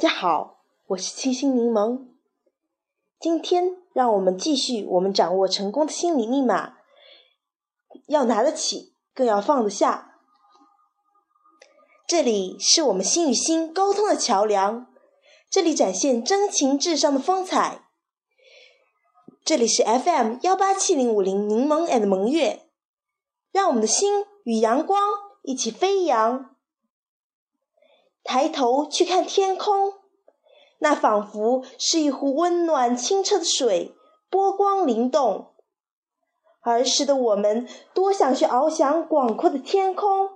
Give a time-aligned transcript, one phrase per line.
[0.00, 2.06] 大家好，我是清新柠檬。
[3.18, 6.78] 今天让我们继续我们掌握成功的心理密码，
[8.06, 10.14] 要拿得起，更要放得下。
[12.08, 14.86] 这里是我们心与心沟通的桥梁，
[15.50, 17.84] 这里展现真情至上的风采。
[19.44, 22.70] 这里是 FM 幺八七零五零柠檬 and 萌月，
[23.52, 24.98] 让我们的心与阳光
[25.42, 26.49] 一起飞扬。
[28.24, 29.94] 抬头去看天空，
[30.78, 33.94] 那仿佛是一壶温暖清澈的水，
[34.28, 35.54] 波光灵动。
[36.62, 40.28] 儿时的我们多想去翱翔广阔的天空，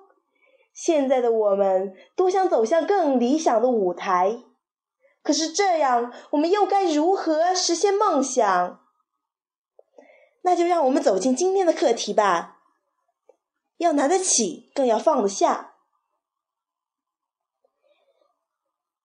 [0.73, 4.39] 现在的我们多想走向更理想的舞台。
[5.23, 8.81] 可是这样，我们又该如何实现梦想？
[10.42, 12.59] 那就让我们走进今天的课题吧。
[13.77, 15.73] 要拿得起，更要放得下。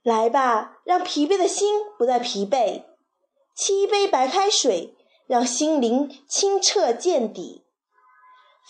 [0.02, 2.84] 来吧，让疲惫的心不再疲惫；
[3.58, 4.96] 沏一杯白开水，
[5.28, 7.66] 让心灵清澈见底。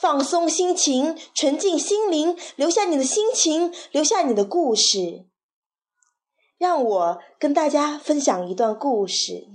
[0.02, 5.26] 放松心情，纯净心灵，留下你的心情，留下你的故事。
[6.58, 9.48] 让我跟大家分享一段故事。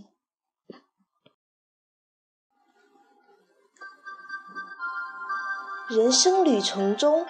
[5.91, 7.27] 人生旅程中，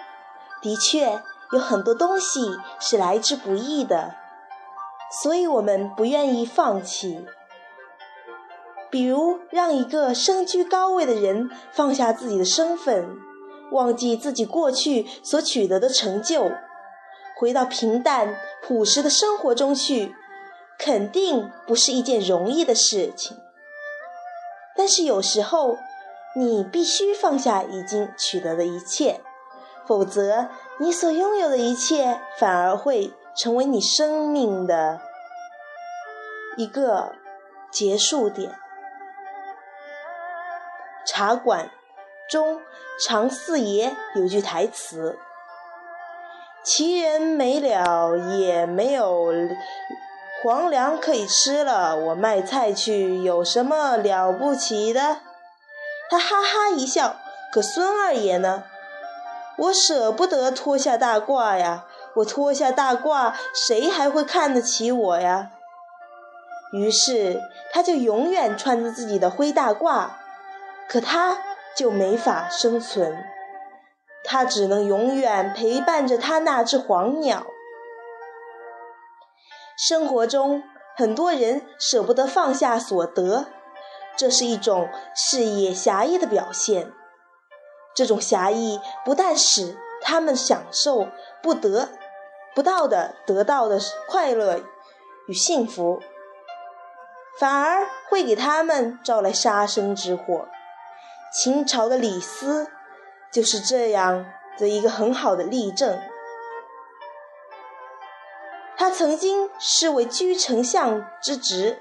[0.61, 1.23] 的确
[1.53, 2.41] 有很多东西
[2.81, 4.24] 是来之不易的。
[5.23, 7.25] 所以我们不愿意放弃，
[8.91, 13.17] 比如让一个身居高位的人放下自己的身份，
[13.71, 16.51] 忘记自己过去所取得的成就，
[17.39, 20.15] 回到平淡朴实的生活中去，
[20.79, 23.37] 肯定不是一件容易的事情。
[24.77, 25.79] 但是有时候，
[26.37, 29.21] 你必须放下已经取得的一切，
[29.87, 33.13] 否则你所拥有的一切反而会。
[33.37, 35.01] 成为你生命的
[36.57, 37.13] 一个
[37.71, 38.53] 结束点。
[41.07, 41.71] 茶馆
[42.31, 42.61] 中，
[43.05, 45.19] 常四爷有句台词
[46.65, 49.33] ：“奇人没了，也没有
[50.43, 55.19] 皇粮可以吃了，我卖菜去，有什么了不起的？”
[56.09, 57.17] 他哈哈一笑。
[57.53, 58.65] 可孙二爷呢？
[59.57, 61.85] 我舍不得脱下大褂呀。
[62.17, 65.51] 我脱下大褂，谁还会看得起我呀？
[66.73, 67.41] 于是
[67.73, 70.09] 他就永远穿着自己的灰大褂，
[70.89, 71.39] 可他
[71.77, 73.25] 就没法生存，
[74.25, 77.47] 他只能永远陪伴着他那只黄鸟。
[79.77, 80.63] 生活中，
[80.97, 83.47] 很多人舍不得放下所得，
[84.17, 86.93] 这是一种视野狭义的表现。
[87.95, 91.09] 这种狭义不但使他们享受
[91.43, 91.89] 不得。
[92.55, 94.61] 不到的得到的快乐
[95.27, 96.01] 与幸福，
[97.39, 100.49] 反而会给他们招来杀身之祸。
[101.33, 102.71] 秦朝的李斯
[103.33, 104.27] 就是这样
[104.57, 106.01] 的一个很好的例证。
[108.77, 111.81] 他曾经是为居丞相之职，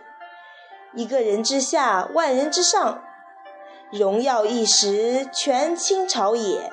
[0.93, 3.03] 一个人之下，万人之上，
[3.91, 6.71] 荣耀一时，全倾朝野。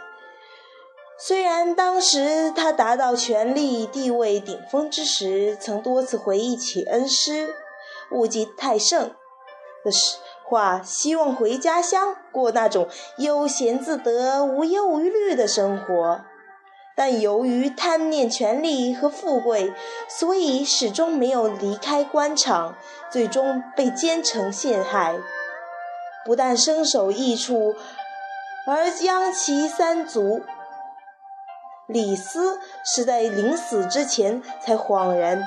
[1.22, 7.54] 虽然当时他达到权力地位顶峰之时，曾多次回忆起恩师
[8.10, 9.10] 物极太盛
[9.84, 9.90] 的
[10.48, 12.88] 话，希望回家乡过那种
[13.18, 16.22] 悠闲自得、无忧无虑的生活，
[16.96, 19.74] 但由于贪念权力和富贵，
[20.08, 22.74] 所以始终没有离开官场，
[23.12, 25.18] 最终被奸臣陷害，
[26.24, 27.76] 不但身首异处，
[28.66, 30.40] 而殃其三族。
[31.92, 35.42] 李斯是在临死之前才恍然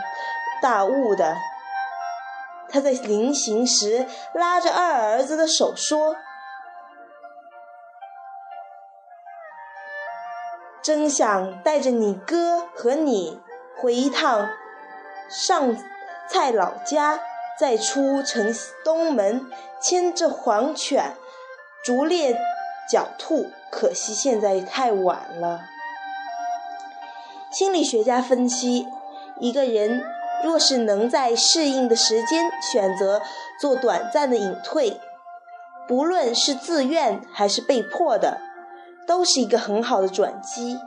[0.61, 1.35] 大悟的。
[2.69, 6.15] 他在临行时拉着二儿子的手说
[10.81, 13.39] ：“真想带着你哥和你
[13.77, 14.49] 回一趟
[15.29, 15.77] 上
[16.27, 17.19] 蔡老家，
[17.59, 18.53] 再出城
[18.83, 21.15] 东门牵着黄犬
[21.85, 22.35] 逐猎
[22.91, 25.61] 狡兔，可惜现在太晚了。”
[27.53, 28.87] 心理学家分析，
[29.39, 30.03] 一个人
[30.43, 33.21] 若是能在适应的时间选择
[33.61, 34.99] 做短暂的隐退，
[35.87, 38.39] 不论是自愿还是被迫的，
[39.05, 40.79] 都是一个很好的转机，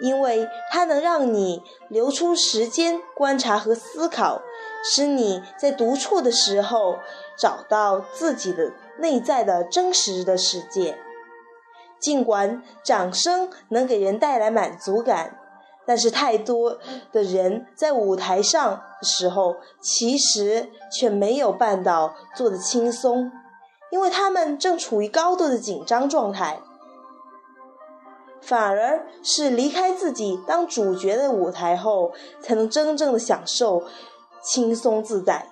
[0.00, 4.40] 因为它能让你留出时间观察和思考，
[4.84, 7.00] 使你在独处的时候
[7.36, 10.96] 找到自己的内在的真实的世界。
[11.98, 15.38] 尽管掌声能给人带来满足感。
[15.84, 16.78] 但是太多
[17.10, 23.32] 的人在舞台上的时候，其实却没有办到做的轻松，
[23.90, 26.60] 因为他们正处于高度的紧张状态，
[28.40, 33.82] 反而是离开自己当主角的舞台后，才能真正的享受
[34.40, 35.48] 轻松自在。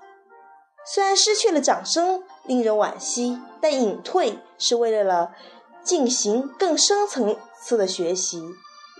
[0.86, 5.32] 虽然失去了掌声，令人惋惜，但隐退是为了
[5.82, 8.40] 进行更深层次的学习，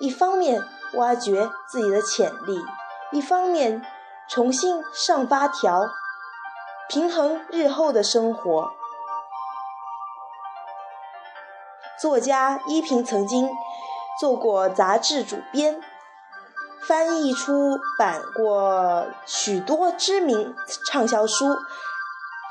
[0.00, 0.60] 一方面。
[0.94, 2.64] 挖掘自己的潜力，
[3.12, 3.84] 一方面
[4.28, 5.88] 重新上发条，
[6.88, 8.72] 平衡日后的生活。
[12.00, 13.50] 作家依萍曾经
[14.18, 15.82] 做过杂志主编，
[16.86, 20.54] 翻译出版过许多知名
[20.86, 21.56] 畅销书。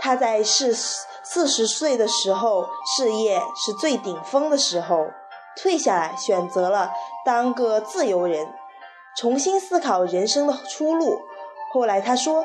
[0.01, 5.07] 他在四四十岁的时候，事业是最顶峰的时候。
[5.57, 6.91] 退下来，选择了
[7.29, 8.47] 当个自由人，
[9.15, 11.21] 重新思考人生的出路。
[11.71, 12.43] 后来他说，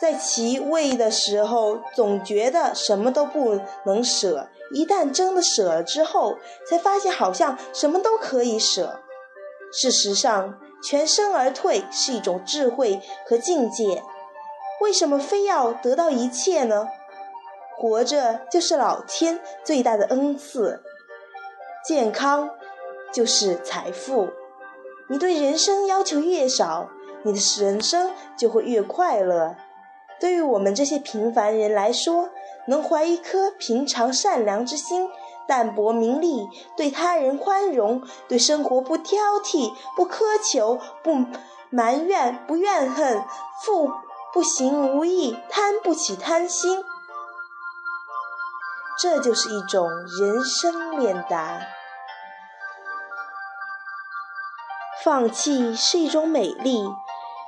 [0.00, 8.98] 在其位的时候，总觉得什么都不能舍；一旦真的舍了之后，才发现好像什么都可以舍。
[9.70, 14.02] 事实上，全身而退是一种智慧和境界。
[14.80, 16.88] 为什么非要得到一切呢？
[17.76, 20.82] 活着就是老天最大的恩赐。
[21.86, 22.50] 健康
[23.12, 24.28] 就是财富。
[25.08, 26.88] 你对人生要求越少，
[27.22, 29.56] 你的人生就会越快乐。
[30.20, 32.28] 对于我们这些平凡人来说，
[32.66, 35.08] 能怀一颗平常善良之心，
[35.46, 36.46] 淡泊名利，
[36.76, 41.24] 对他人宽容，对生活不挑剔、不苛求、不
[41.70, 43.22] 埋怨、不怨恨，
[43.62, 43.90] 富
[44.34, 46.84] 不行无益，贪不起贪心，
[49.00, 49.88] 这就是一种
[50.20, 51.60] 人生练达。
[55.08, 56.84] 放弃是一种美丽，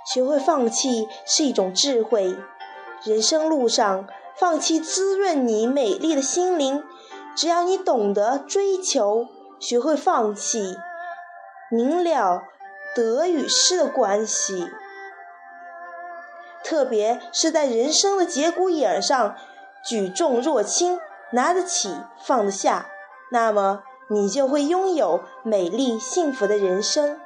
[0.06, 2.34] 学会放弃是一种智慧。
[3.04, 6.82] 人生路上，放弃滋润你美丽的心灵。
[7.36, 9.26] 只要你懂得追求，
[9.58, 10.74] 学会放弃，
[11.70, 12.44] 明了
[12.96, 14.66] 得与失的关系。
[16.64, 19.36] 特别是在人生的节骨眼上，
[19.84, 20.98] 举重若轻，
[21.32, 22.86] 拿得起，放得下，
[23.30, 27.20] 那么你就会拥有美丽幸福的人生。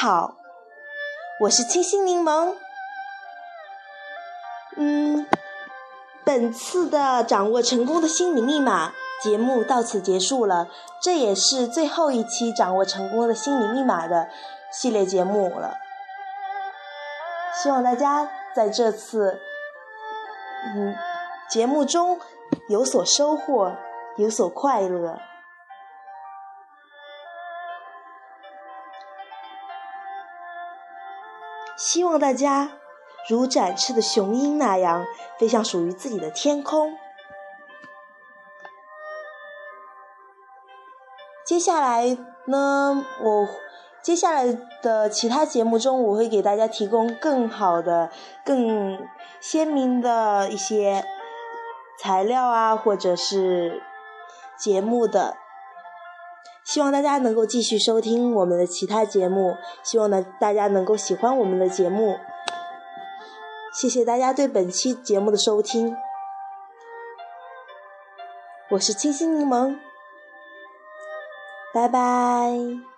[0.00, 0.36] 好，
[1.40, 2.54] 我是清新柠檬。
[4.76, 5.26] 嗯，
[6.24, 10.68] 本次的掌握成功的心理密码节目到此结束了，
[11.02, 14.28] 这也是最后一期掌握成功的心理密码的
[14.70, 15.74] 系列节目了。
[17.60, 19.40] 希望大家在这次
[20.76, 20.94] 嗯
[21.50, 22.20] 节目中
[22.68, 23.74] 有所收获，
[24.16, 25.18] 有所快乐。
[31.78, 32.72] 希望大家
[33.28, 35.06] 如展翅的雄鹰那样
[35.38, 36.92] 飞向属于自己的天空。
[41.46, 43.48] 接下来呢，我
[44.02, 48.10] 接下来的其他节目中，我会给大家提供更好的、
[48.44, 48.98] 更
[49.40, 51.04] 鲜明的一些
[51.98, 53.82] 材料啊，或者是
[54.58, 55.36] 节目的。
[56.68, 62.18] 希望大家能够继续收听我们的其他节目，希望呢大家能够喜欢我们的节目。
[63.72, 65.96] 谢谢大家对本期节目的收听，
[68.70, 69.78] 我是清新柠檬，
[71.72, 72.97] 拜拜。